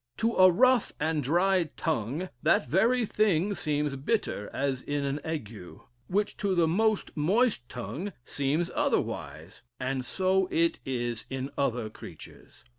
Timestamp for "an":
5.05-5.19